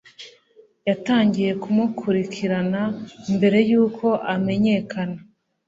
yatangiye 0.87 1.51
kumukurikirana 1.61 2.81
mbere 3.35 3.59
yuko 3.69 4.07
amenyekana 4.33 5.19